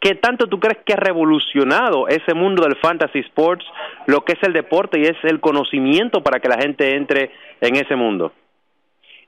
¿Qué 0.00 0.14
tanto 0.14 0.46
tú 0.46 0.58
crees 0.58 0.78
que 0.82 0.94
ha 0.94 0.96
revolucionado 0.96 2.08
ese 2.08 2.32
mundo 2.32 2.62
del 2.62 2.76
fantasy 2.76 3.18
sports, 3.18 3.66
lo 4.06 4.24
que 4.24 4.32
es 4.32 4.42
el 4.44 4.54
deporte 4.54 4.98
y 4.98 5.02
es 5.02 5.16
el 5.24 5.40
conocimiento 5.40 6.22
para 6.22 6.40
que 6.40 6.48
la 6.48 6.56
gente 6.56 6.96
entre 6.96 7.32
en 7.60 7.76
ese 7.76 7.96
mundo? 7.96 8.32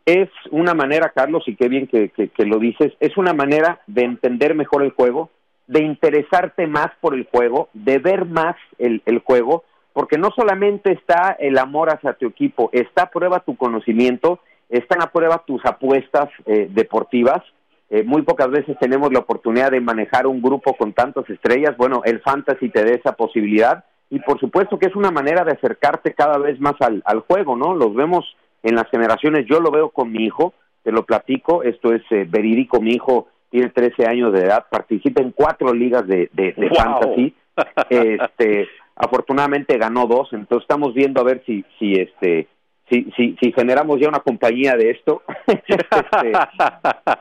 Es 0.07 0.31
una 0.51 0.73
manera, 0.73 1.13
Carlos, 1.15 1.45
y 1.49 1.57
qué 1.57 1.69
bien 1.69 1.87
que, 1.87 2.09
que 2.09 2.47
lo 2.47 2.59
dices, 2.59 2.95
es 3.01 3.19
una 3.19 3.35
manera 3.35 3.83
de 3.87 4.05
entender 4.05 4.55
mejor 4.55 4.83
el 4.83 4.93
juego, 4.93 5.29
de 5.67 5.85
interesarte 5.85 6.67
más 6.67 6.89
por 7.03 7.13
el 7.13 7.27
juego, 7.31 7.69
de 7.75 7.99
ver 7.99 8.25
más 8.25 8.57
el, 8.79 9.03
el 9.05 9.19
juego, 9.19 9.65
porque 9.93 10.19
no 10.19 10.31
solamente 10.35 10.93
está 10.93 11.37
el 11.39 11.59
amor 11.59 11.91
hacia 11.91 12.15
tu 12.15 12.27
equipo, 12.27 12.71
está 12.73 13.05
a 13.05 13.11
prueba 13.11 13.41
tu 13.41 13.57
conocimiento, 13.57 14.41
están 14.69 15.03
a 15.03 15.11
prueba 15.11 15.43
tus 15.47 15.65
apuestas 15.67 16.29
eh, 16.47 16.69
deportivas. 16.71 17.43
Eh, 17.91 18.03
muy 18.05 18.23
pocas 18.23 18.51
veces 18.51 18.77
tenemos 18.79 19.13
la 19.13 19.19
oportunidad 19.19 19.71
de 19.71 19.81
manejar 19.81 20.27
un 20.27 20.41
grupo 20.41 20.75
con 20.75 20.93
tantas 20.95 21.29
estrellas. 21.29 21.77
Bueno, 21.77 22.03
el 22.05 22.21
fantasy 22.21 22.71
te 22.71 22.85
da 22.85 22.93
esa 22.93 23.13
posibilidad 23.13 23.85
y 24.09 24.19
por 24.21 24.41
supuesto 24.41 24.79
que 24.79 24.87
es 24.87 24.97
una 24.97 25.11
manera 25.11 25.45
de 25.45 25.53
acercarte 25.53 26.15
cada 26.15 26.39
vez 26.39 26.59
más 26.61 26.75
al, 26.81 27.03
al 27.05 27.21
juego, 27.21 27.57
¿no? 27.57 27.75
Los 27.75 27.95
vemos 27.95 28.25
en 28.63 28.77
las 28.77 28.89
generaciones, 28.91 29.47
yo 29.47 29.61
lo 29.61 29.71
veo 29.71 29.91
con 29.91 30.11
mi 30.13 30.25
hijo, 30.25 30.55
te 30.83 30.93
lo 30.93 31.05
platico, 31.05 31.63
esto 31.63 31.93
es 31.93 32.03
eh, 32.11 32.27
verídico, 32.29 32.81
mi 32.81 32.93
hijo 32.93 33.29
tiene 33.51 33.69
13 33.69 34.07
años 34.07 34.33
de 34.33 34.41
edad, 34.41 34.67
participa 34.71 35.23
en 35.23 35.33
cuatro 35.33 35.73
ligas 35.75 36.07
de, 36.07 36.31
de, 36.33 36.55
fantasy. 36.75 37.35
Este, 37.91 38.67
afortunadamente 38.97 39.79
ganó 39.79 40.07
dos, 40.07 40.29
entonces 40.33 40.65
estamos 40.65 40.95
viendo 40.95 41.21
a 41.21 41.25
ver 41.25 41.43
si, 41.47 41.65
si 41.79 41.95
este, 41.95 42.49
si, 42.91 43.11
si, 43.17 43.37
si 43.41 43.53
generamos 43.53 43.99
ya 44.01 44.09
una 44.09 44.21
compañía 44.21 44.75
de 44.77 44.91
esto, 44.91 45.23
este, 45.47 46.33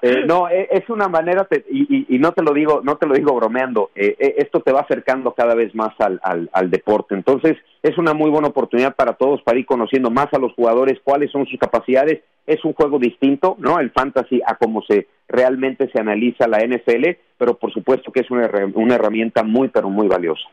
eh, 0.02 0.24
no, 0.28 0.50
e, 0.50 0.68
es 0.72 0.90
una 0.90 1.08
manera, 1.08 1.48
y, 1.70 2.14
y, 2.14 2.20
no 2.20 2.34
te 2.34 2.44
lo 2.44 2.54
digo, 2.54 2.82
no 2.84 2.98
te 2.98 3.08
lo 3.08 3.14
digo 3.14 3.34
bromeando, 3.36 3.92
eh, 3.96 4.16
eh, 4.20 4.36
esto 4.38 4.60
te 4.60 4.74
va 4.74 4.82
acercando 4.82 5.34
cada 5.34 5.56
vez 5.56 5.74
más 5.74 5.94
al, 6.00 6.20
al, 6.24 6.50
al, 6.52 6.70
deporte, 6.70 7.16
entonces 7.16 7.58
es 7.84 7.98
una 7.98 8.14
muy 8.14 8.30
buena 8.30 8.50
oportunidad 8.50 8.96
para 8.96 9.14
todos 9.14 9.42
para 9.44 9.60
ir 9.60 9.66
conociendo 9.66 10.12
más 10.12 10.28
a 10.34 10.40
los 10.40 10.54
jugadores, 10.54 11.00
cuáles 11.04 11.32
son 11.32 11.46
sus 11.46 11.60
capacidades, 11.60 12.22
es 12.46 12.64
un 12.66 12.74
juego 12.74 13.00
distinto, 13.00 13.56
¿no? 13.60 13.80
El 13.80 13.92
fantasy 13.92 14.42
a 14.46 14.56
cómo 14.56 14.82
se 14.82 15.08
realmente 15.28 15.90
se 15.92 16.00
analiza 16.00 16.48
la 16.48 16.60
NFL, 16.60 17.18
pero 17.38 17.54
por 17.58 17.72
supuesto 17.72 18.12
que 18.12 18.22
es 18.22 18.32
una, 18.32 18.50
una 18.74 18.96
herramienta 18.96 19.44
muy, 19.44 19.70
pero 19.70 19.90
muy 19.90 20.08
valiosa. 20.08 20.44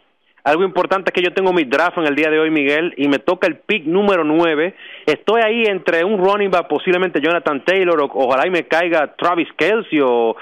Algo 0.45 0.64
importante 0.64 1.11
es 1.11 1.14
que 1.14 1.23
yo 1.23 1.35
tengo 1.35 1.52
mi 1.52 1.64
draft 1.64 1.99
en 1.99 2.07
el 2.07 2.14
día 2.14 2.30
de 2.30 2.38
hoy, 2.38 2.50
Miguel, 2.50 2.95
y 2.97 3.09
me 3.09 3.18
toca 3.18 3.47
el 3.47 3.57
pick 3.57 3.85
número 3.85 4.25
9. 4.25 4.75
Estoy 5.07 5.42
ahí 5.45 5.64
entre 5.66 6.04
un 6.04 6.18
running 6.18 6.50
back, 6.50 6.68
posiblemente 6.68 7.21
Jonathan 7.21 7.64
Taylor, 7.64 8.00
o 8.00 8.11
ojalá 8.12 8.47
y 8.47 8.50
me 8.50 8.64
caiga 8.64 9.14
Travis 9.16 9.49
Kelsey 9.57 10.00
o, 10.02 10.37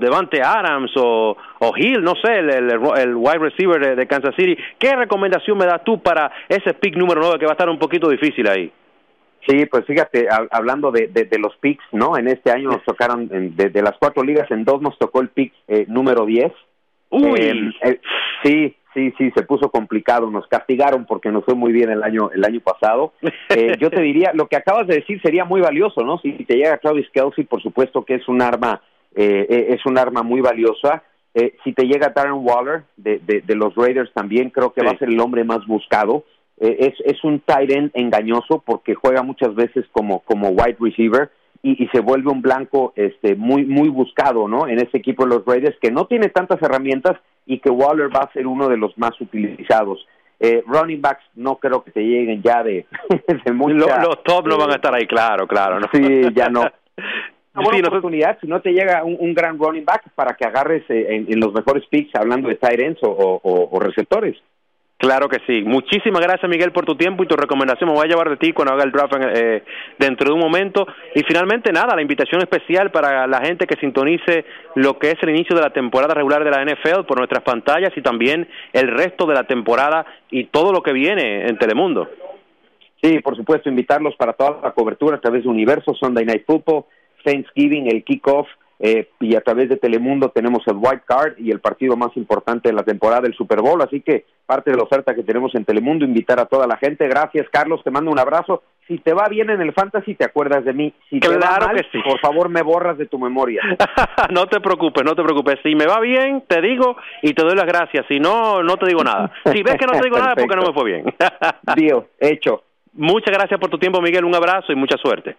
Devante 0.00 0.42
Adams 0.42 0.92
o, 0.96 1.36
Hill, 1.76 2.02
no 2.02 2.14
sé, 2.22 2.38
el, 2.38 3.14
wide 3.14 3.38
receiver 3.38 3.96
de, 3.96 4.06
Kansas 4.06 4.34
City. 4.36 4.56
¿Qué 4.78 4.94
recomendación 4.96 5.56
me 5.58 5.66
das 5.66 5.82
tú 5.84 6.02
para 6.02 6.30
ese 6.48 6.74
pick 6.74 6.96
número 6.96 7.20
9 7.20 7.38
que 7.38 7.46
va 7.46 7.52
a 7.52 7.54
estar 7.54 7.68
un 7.68 7.78
poquito 7.78 8.08
difícil 8.08 8.48
ahí? 8.48 8.72
Sí, 9.46 9.66
pues 9.66 9.84
fíjate, 9.84 10.26
hablando 10.50 10.90
de, 10.90 11.28
los 11.38 11.54
picks, 11.58 11.84
¿no? 11.92 12.16
En 12.16 12.28
este 12.28 12.50
año 12.50 12.70
nos 12.70 12.82
tocaron, 12.84 13.28
de, 13.28 13.82
las 13.82 13.96
cuatro 13.98 14.22
ligas, 14.22 14.50
en 14.50 14.64
dos 14.64 14.80
nos 14.80 14.98
tocó 14.98 15.20
el 15.20 15.28
pick 15.28 15.52
eh, 15.68 15.84
número 15.86 16.24
10. 16.24 16.50
Uy. 17.10 17.72
Eh, 17.82 18.00
sí, 18.42 18.74
sí, 18.94 19.12
sí, 19.18 19.30
se 19.36 19.42
puso 19.42 19.70
complicado, 19.70 20.30
nos 20.30 20.46
castigaron 20.46 21.04
porque 21.04 21.30
nos 21.30 21.44
fue 21.44 21.54
muy 21.54 21.72
bien 21.72 21.90
el 21.90 22.02
año 22.02 22.30
el 22.32 22.44
año 22.44 22.60
pasado. 22.60 23.12
Eh, 23.50 23.76
yo 23.78 23.90
te 23.90 24.00
diría, 24.00 24.32
lo 24.34 24.48
que 24.48 24.56
acabas 24.56 24.86
de 24.86 24.96
decir 24.96 25.20
sería 25.22 25.44
muy 25.44 25.60
valioso, 25.60 26.02
¿no? 26.02 26.18
Si, 26.18 26.32
te 26.32 26.56
llega 26.56 26.78
Travis 26.78 27.08
Kelsey, 27.10 27.44
por 27.44 27.62
supuesto 27.62 28.04
que 28.04 28.14
es 28.14 28.26
un 28.26 28.42
arma, 28.42 28.80
eh, 29.14 29.46
eh, 29.48 29.66
es 29.70 29.86
un 29.86 29.96
arma 29.96 30.22
muy 30.22 30.40
valiosa. 30.40 31.04
si 31.62 31.72
te 31.72 31.84
llega 31.84 32.12
Darren 32.14 32.44
Waller 32.44 32.84
de, 32.96 33.18
de, 33.18 33.54
los 33.54 33.74
Raiders 33.74 34.12
también, 34.12 34.50
creo 34.50 34.72
que 34.72 34.82
va 34.82 34.92
a 34.92 34.98
ser 34.98 35.08
el 35.08 35.20
hombre 35.20 35.44
más 35.44 35.64
buscado. 35.66 36.24
es, 36.58 36.94
es 37.04 37.22
un 37.22 37.40
tight 37.40 37.70
end 37.70 37.90
engañoso 37.94 38.62
porque 38.64 38.94
juega 38.94 39.22
muchas 39.22 39.54
veces 39.54 39.84
como, 39.92 40.20
como 40.20 40.48
wide 40.48 40.76
receiver 40.80 41.30
y, 41.64 41.88
se 41.88 42.00
vuelve 42.00 42.30
un 42.30 42.42
blanco 42.42 42.92
este 42.94 43.34
muy 43.36 43.64
muy 43.64 43.88
buscado 43.88 44.46
no 44.48 44.68
en 44.68 44.78
ese 44.78 44.98
equipo 44.98 45.24
de 45.24 45.34
los 45.34 45.46
Raiders 45.46 45.76
que 45.80 45.90
no 45.90 46.06
tiene 46.06 46.28
tantas 46.28 46.60
herramientas 46.62 47.18
y 47.46 47.58
que 47.60 47.70
Waller 47.70 48.14
va 48.14 48.20
a 48.20 48.32
ser 48.32 48.46
uno 48.46 48.68
de 48.68 48.76
los 48.76 48.96
más 48.98 49.18
utilizados. 49.20 50.06
Eh, 50.40 50.62
running 50.66 51.00
backs 51.00 51.24
no 51.36 51.56
creo 51.56 51.84
que 51.84 51.92
te 51.92 52.00
lleguen 52.00 52.42
ya 52.42 52.62
de, 52.62 52.86
de 53.44 53.52
mucha, 53.52 54.02
los, 54.02 54.22
top 54.24 54.48
no 54.48 54.58
van 54.58 54.72
a 54.72 54.74
estar 54.74 54.92
ahí 54.92 55.06
claro 55.06 55.46
claro 55.46 55.78
¿no? 55.78 55.86
sí 55.92 56.22
ya 56.34 56.48
no. 56.48 56.62
Una 57.54 57.64
buena 57.64 57.88
oportunidad 57.88 58.36
si 58.40 58.48
no 58.48 58.60
te 58.60 58.72
llega 58.72 59.04
un, 59.04 59.32
gran 59.32 59.56
running 59.56 59.84
back 59.84 60.10
para 60.16 60.34
que 60.34 60.44
agarres 60.44 60.82
eh, 60.90 61.24
en, 61.28 61.38
los 61.38 61.52
mejores 61.52 61.86
picks 61.88 62.12
hablando 62.16 62.48
de 62.48 62.56
tight 62.56 62.80
ends 62.80 63.00
o, 63.04 63.40
o 63.44 63.78
receptores 63.78 64.36
Claro 65.04 65.28
que 65.28 65.40
sí. 65.46 65.60
Muchísimas 65.60 66.22
gracias, 66.22 66.50
Miguel, 66.50 66.72
por 66.72 66.86
tu 66.86 66.94
tiempo 66.94 67.22
y 67.22 67.26
tu 67.26 67.36
recomendación. 67.36 67.90
Me 67.90 67.94
voy 67.94 68.06
a 68.06 68.08
llevar 68.08 68.30
de 68.30 68.38
ti 68.38 68.54
cuando 68.54 68.72
haga 68.72 68.84
el 68.84 68.90
draft 68.90 69.12
eh, 69.20 69.62
dentro 69.98 70.28
de 70.28 70.32
un 70.32 70.40
momento. 70.40 70.86
Y 71.14 71.22
finalmente, 71.24 71.70
nada, 71.72 71.94
la 71.94 72.00
invitación 72.00 72.40
especial 72.40 72.90
para 72.90 73.26
la 73.26 73.44
gente 73.44 73.66
que 73.66 73.76
sintonice 73.76 74.46
lo 74.76 74.98
que 74.98 75.10
es 75.10 75.16
el 75.20 75.28
inicio 75.28 75.54
de 75.54 75.60
la 75.60 75.74
temporada 75.74 76.14
regular 76.14 76.42
de 76.42 76.50
la 76.50 76.64
NFL 76.64 77.04
por 77.06 77.18
nuestras 77.18 77.42
pantallas 77.42 77.92
y 77.94 78.00
también 78.00 78.48
el 78.72 78.88
resto 78.88 79.26
de 79.26 79.34
la 79.34 79.44
temporada 79.44 80.06
y 80.30 80.44
todo 80.44 80.72
lo 80.72 80.82
que 80.82 80.94
viene 80.94 81.48
en 81.48 81.58
Telemundo. 81.58 82.08
Sí, 83.02 83.18
por 83.18 83.36
supuesto, 83.36 83.68
invitarlos 83.68 84.16
para 84.16 84.32
toda 84.32 84.58
la 84.62 84.70
cobertura 84.70 85.18
a 85.18 85.20
través 85.20 85.42
de 85.42 85.50
Universo, 85.50 85.92
Sunday 85.92 86.24
Night 86.24 86.46
Football, 86.46 86.86
Thanksgiving, 87.22 87.88
el 87.92 88.04
kickoff 88.04 88.48
eh, 88.80 89.08
y 89.20 89.36
a 89.36 89.40
través 89.40 89.68
de 89.68 89.76
Telemundo 89.76 90.30
tenemos 90.30 90.62
el 90.66 90.76
White 90.76 91.04
Card 91.06 91.38
y 91.38 91.50
el 91.50 91.60
partido 91.60 91.96
más 91.96 92.16
importante 92.16 92.68
de 92.68 92.74
la 92.74 92.82
temporada, 92.82 93.26
el 93.26 93.34
Super 93.34 93.60
Bowl, 93.60 93.80
así 93.82 94.00
que 94.00 94.24
parte 94.46 94.70
de 94.70 94.76
la 94.76 94.82
oferta 94.82 95.14
que 95.14 95.22
tenemos 95.22 95.54
en 95.54 95.64
Telemundo, 95.64 96.04
invitar 96.04 96.40
a 96.40 96.46
toda 96.46 96.66
la 96.66 96.76
gente. 96.76 97.08
Gracias, 97.08 97.46
Carlos, 97.50 97.82
te 97.84 97.90
mando 97.90 98.10
un 98.10 98.18
abrazo. 98.18 98.62
Si 98.86 98.98
te 98.98 99.14
va 99.14 99.28
bien 99.28 99.48
en 99.48 99.62
el 99.62 99.72
fantasy, 99.72 100.14
te 100.14 100.24
acuerdas 100.24 100.64
de 100.64 100.74
mí. 100.74 100.92
Si 101.08 101.18
te 101.18 101.28
va 101.28 101.58
mal, 101.58 101.86
por 102.04 102.20
favor, 102.20 102.50
me 102.50 102.60
borras 102.62 102.98
de 102.98 103.06
tu 103.06 103.18
memoria. 103.18 103.62
no 104.30 104.46
te 104.46 104.60
preocupes, 104.60 105.04
no 105.04 105.14
te 105.14 105.22
preocupes. 105.22 105.58
Si 105.62 105.74
me 105.74 105.86
va 105.86 106.00
bien, 106.00 106.42
te 106.46 106.60
digo 106.60 106.96
y 107.22 107.32
te 107.32 107.42
doy 107.42 107.56
las 107.56 107.66
gracias. 107.66 108.04
Si 108.08 108.20
no, 108.20 108.62
no 108.62 108.76
te 108.76 108.86
digo 108.86 109.02
nada. 109.02 109.32
Si 109.44 109.62
ves 109.62 109.76
que 109.76 109.86
no 109.86 109.92
te 109.92 110.04
digo 110.04 110.18
nada, 110.18 110.34
es 110.36 110.42
porque 110.42 110.56
no 110.56 110.66
me 110.66 110.74
fue 110.74 110.84
bien. 110.84 111.04
Dios, 111.76 112.04
hecho. 112.18 112.64
Muchas 112.92 113.34
gracias 113.34 113.58
por 113.58 113.70
tu 113.70 113.78
tiempo, 113.78 114.02
Miguel. 114.02 114.24
Un 114.24 114.34
abrazo 114.34 114.72
y 114.72 114.76
mucha 114.76 114.98
suerte. 114.98 115.36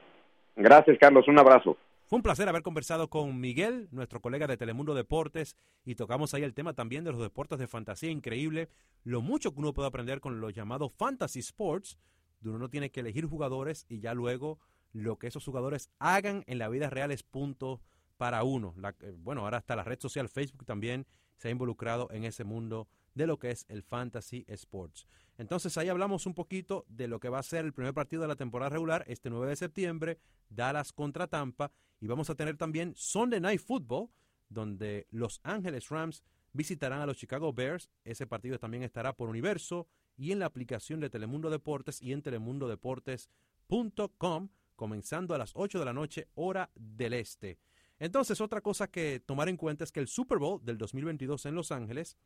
Gracias, 0.56 0.98
Carlos. 0.98 1.28
Un 1.28 1.38
abrazo. 1.38 1.78
Fue 2.08 2.18
un 2.18 2.24
placer 2.24 2.48
haber 2.48 2.62
conversado 2.62 3.10
con 3.10 3.40
Miguel, 3.40 3.88
nuestro 3.90 4.22
colega 4.22 4.46
de 4.46 4.58
Telemundo 4.58 4.94
Deportes, 4.94 5.56
y 5.84 5.96
tocamos 5.96 6.36
ahí 6.36 6.44
el 6.44 6.54
tema 6.54 6.74
también 6.74 7.04
de 7.04 7.12
los 7.12 7.20
deportes 7.20 7.58
de 7.58 7.68
fantasía. 7.68 8.12
Increíble 8.12 8.70
lo 9.04 9.22
mucho 9.22 9.52
que 9.52 9.60
uno 9.60 9.74
puede 9.74 9.88
aprender 9.88 10.22
con 10.22 10.40
los 10.40 10.54
llamados 10.54 10.94
fantasy 10.94 11.40
sports, 11.40 11.98
donde 12.42 12.58
uno 12.58 12.70
tiene 12.70 12.92
que 12.92 13.00
elegir 13.00 13.26
jugadores 13.26 13.88
y 13.90 14.02
ya 14.02 14.14
luego 14.14 14.60
lo 14.94 15.18
que 15.18 15.26
esos 15.26 15.44
jugadores 15.44 15.90
hagan 15.98 16.44
en 16.46 16.60
la 16.60 16.70
vida 16.70 16.92
real 16.92 17.10
es 17.10 17.24
punto 17.24 17.82
para 18.18 18.44
uno. 18.44 18.76
Eh, 19.02 19.16
bueno, 19.18 19.42
ahora 19.42 19.58
hasta 19.58 19.76
la 19.76 19.84
red 19.84 20.00
social 20.00 20.30
Facebook 20.30 20.64
también 20.64 21.08
se 21.38 21.48
ha 21.48 21.52
involucrado 21.52 22.08
en 22.12 22.24
ese 22.24 22.44
mundo 22.44 22.88
de 23.16 23.26
lo 23.26 23.40
que 23.40 23.50
es 23.50 23.66
el 23.70 23.82
fantasy 23.82 24.46
sports. 24.48 25.08
Entonces 25.38 25.78
ahí 25.78 25.90
hablamos 25.90 26.26
un 26.26 26.34
poquito 26.34 26.86
de 26.88 27.08
lo 27.08 27.20
que 27.20 27.30
va 27.30 27.40
a 27.40 27.44
ser 27.44 27.66
el 27.66 27.74
primer 27.74 27.94
partido 27.94 28.22
de 28.22 28.28
la 28.28 28.36
temporada 28.36 28.70
regular 28.70 29.04
este 29.08 29.30
9 29.30 29.48
de 29.48 29.56
septiembre, 29.56 30.20
Dallas 30.50 30.94
contra 30.94 31.28
Tampa 31.28 31.72
y 32.00 32.08
vamos 32.08 32.30
a 32.30 32.36
tener 32.36 32.58
también 32.58 32.94
Sunday 32.96 33.40
Night 33.40 33.62
Football, 33.62 34.10
donde 34.50 35.08
Los 35.10 35.40
Ángeles 35.44 35.90
Rams 35.90 36.24
visitarán 36.54 37.02
a 37.02 37.06
los 37.06 37.18
Chicago 37.18 37.54
Bears. 37.54 37.90
Ese 38.04 38.28
partido 38.28 38.60
también 38.60 38.84
estará 38.84 39.16
por 39.16 39.30
Universo 39.30 39.88
y 40.18 40.32
en 40.32 40.40
la 40.40 40.46
aplicación 40.46 41.00
de 41.00 41.10
Telemundo 41.10 41.50
Deportes 41.50 42.02
y 42.02 42.12
en 42.14 42.22
telemundodeportes.com, 42.22 44.50
comenzando 44.76 45.36
a 45.36 45.38
las 45.38 45.52
8 45.56 45.80
de 45.80 45.86
la 45.86 45.94
noche, 45.94 46.28
hora 46.36 46.72
del 46.76 47.14
este. 47.14 47.58
Entonces, 47.98 48.42
otra 48.42 48.60
cosa 48.62 48.92
que 48.92 49.20
tomar 49.20 49.50
en 49.50 49.58
cuenta 49.58 49.84
es 49.84 49.92
que 49.92 50.02
el 50.02 50.08
Super 50.08 50.38
Bowl 50.38 50.64
del 50.64 50.78
2022 50.78 51.46
en 51.46 51.56
Los 51.56 51.72
Ángeles 51.72 52.18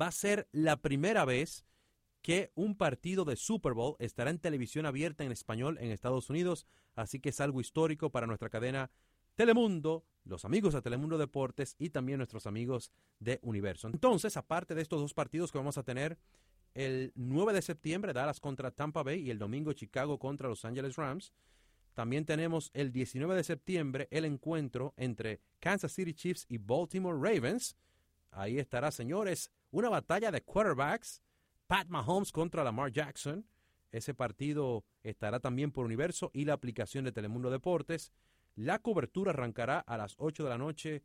va 0.00 0.08
a 0.08 0.12
ser 0.12 0.48
la 0.52 0.76
primera 0.76 1.24
vez 1.24 1.64
que 2.22 2.50
un 2.54 2.76
partido 2.76 3.24
de 3.24 3.36
Super 3.36 3.72
Bowl 3.72 3.96
estará 3.98 4.30
en 4.30 4.38
televisión 4.38 4.86
abierta 4.86 5.24
en 5.24 5.32
español 5.32 5.78
en 5.80 5.90
Estados 5.90 6.28
Unidos 6.28 6.66
Así 6.96 7.20
que 7.20 7.28
es 7.28 7.40
algo 7.40 7.60
histórico 7.60 8.10
para 8.10 8.26
nuestra 8.26 8.48
cadena 8.48 8.90
Telemundo, 9.34 10.06
los 10.24 10.46
amigos 10.46 10.72
de 10.72 10.80
Telemundo 10.80 11.18
Deportes 11.18 11.76
y 11.78 11.90
también 11.90 12.16
nuestros 12.16 12.46
amigos 12.46 12.90
de 13.20 13.38
Universo. 13.42 13.86
Entonces, 13.86 14.38
aparte 14.38 14.74
de 14.74 14.80
estos 14.80 15.00
dos 15.00 15.12
partidos 15.12 15.52
que 15.52 15.58
vamos 15.58 15.76
a 15.76 15.82
tener, 15.82 16.18
el 16.72 17.12
9 17.14 17.52
de 17.52 17.60
septiembre 17.60 18.14
Dallas 18.14 18.40
contra 18.40 18.70
Tampa 18.70 19.02
Bay 19.02 19.20
y 19.20 19.30
el 19.30 19.38
domingo 19.38 19.74
Chicago 19.74 20.18
contra 20.18 20.48
Los 20.48 20.64
Angeles 20.64 20.96
Rams. 20.96 21.34
También 21.92 22.24
tenemos 22.24 22.70
el 22.72 22.92
19 22.92 23.34
de 23.34 23.44
septiembre 23.44 24.08
el 24.10 24.24
encuentro 24.24 24.94
entre 24.96 25.40
Kansas 25.60 25.92
City 25.92 26.14
Chiefs 26.14 26.46
y 26.48 26.56
Baltimore 26.56 27.18
Ravens. 27.18 27.76
Ahí 28.30 28.58
estará, 28.58 28.90
señores, 28.90 29.50
una 29.76 29.90
batalla 29.90 30.30
de 30.30 30.40
quarterbacks, 30.40 31.20
Pat 31.66 31.88
Mahomes 31.88 32.32
contra 32.32 32.64
Lamar 32.64 32.90
Jackson. 32.90 33.46
Ese 33.92 34.14
partido 34.14 34.84
estará 35.02 35.38
también 35.38 35.70
por 35.70 35.84
Universo 35.84 36.30
y 36.32 36.46
la 36.46 36.54
aplicación 36.54 37.04
de 37.04 37.12
Telemundo 37.12 37.50
Deportes. 37.50 38.10
La 38.54 38.78
cobertura 38.78 39.32
arrancará 39.32 39.80
a 39.80 39.98
las 39.98 40.14
8 40.16 40.44
de 40.44 40.48
la 40.48 40.56
noche, 40.56 41.02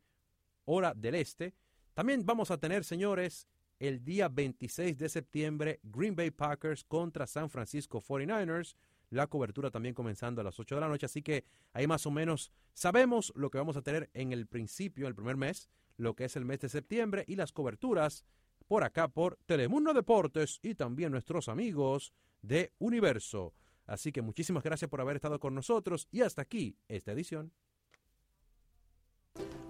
hora 0.64 0.94
del 0.94 1.16
este. 1.16 1.54
También 1.92 2.24
vamos 2.24 2.50
a 2.50 2.56
tener, 2.56 2.84
señores, 2.84 3.46
el 3.78 4.02
día 4.04 4.28
26 4.28 4.96
de 4.96 5.08
septiembre, 5.10 5.80
Green 5.82 6.16
Bay 6.16 6.30
Packers 6.30 6.82
contra 6.84 7.26
San 7.26 7.50
Francisco 7.50 8.00
49ers. 8.00 8.76
La 9.10 9.26
cobertura 9.26 9.70
también 9.70 9.94
comenzando 9.94 10.40
a 10.40 10.44
las 10.44 10.58
8 10.58 10.76
de 10.76 10.80
la 10.80 10.88
noche. 10.88 11.04
Así 11.04 11.20
que 11.20 11.44
ahí 11.74 11.86
más 11.86 12.06
o 12.06 12.10
menos 12.10 12.50
sabemos 12.72 13.34
lo 13.36 13.50
que 13.50 13.58
vamos 13.58 13.76
a 13.76 13.82
tener 13.82 14.08
en 14.14 14.32
el 14.32 14.46
principio, 14.46 15.08
el 15.08 15.14
primer 15.14 15.36
mes, 15.36 15.68
lo 15.98 16.16
que 16.16 16.24
es 16.24 16.36
el 16.36 16.46
mes 16.46 16.60
de 16.60 16.70
septiembre 16.70 17.24
y 17.28 17.36
las 17.36 17.52
coberturas 17.52 18.24
por 18.62 18.84
acá 18.84 19.08
por 19.08 19.38
Telemundo 19.46 19.92
Deportes 19.92 20.58
y 20.62 20.74
también 20.74 21.12
nuestros 21.12 21.48
amigos 21.48 22.12
de 22.42 22.72
Universo. 22.78 23.54
Así 23.86 24.12
que 24.12 24.22
muchísimas 24.22 24.62
gracias 24.62 24.88
por 24.90 25.00
haber 25.00 25.16
estado 25.16 25.38
con 25.38 25.54
nosotros 25.54 26.08
y 26.10 26.22
hasta 26.22 26.42
aquí 26.42 26.76
esta 26.88 27.12
edición. 27.12 27.52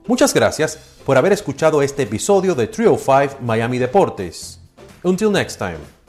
Muchas 0.06 0.34
gracias 0.34 0.76
por 1.06 1.16
haber 1.16 1.32
escuchado 1.32 1.80
este 1.80 2.02
episodio 2.02 2.54
de 2.54 2.66
Trio 2.66 2.96
5 2.98 3.38
Miami 3.40 3.78
Deportes. 3.78 4.60
Until 5.04 5.30
next 5.30 5.58
time. 5.58 6.01